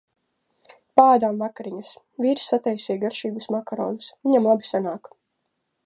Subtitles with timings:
[0.99, 1.91] Paēdam vakariņas.
[2.25, 5.17] Vīrs sataisīja garšīgus makaronus, viņam labi sanāk.